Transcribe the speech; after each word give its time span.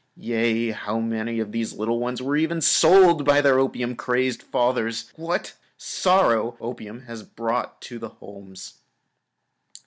Yea, 0.17 0.71
how 0.71 0.97
many 0.97 1.39
of 1.39 1.51
these 1.51 1.73
little 1.75 1.99
ones 1.99 2.23
were 2.23 2.35
even 2.35 2.59
sold 2.59 3.23
by 3.23 3.39
their 3.39 3.59
opium 3.59 3.95
crazed 3.95 4.41
fathers! 4.41 5.11
What 5.15 5.53
sorrow 5.77 6.57
opium 6.59 7.01
has 7.03 7.21
brought 7.21 7.79
to 7.83 7.99
the 7.99 8.09
homes. 8.09 8.79